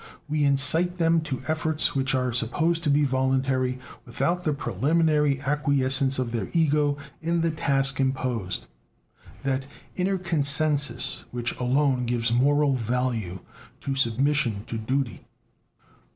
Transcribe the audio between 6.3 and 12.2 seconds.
their ego in the task imposed, that inner consensus which alone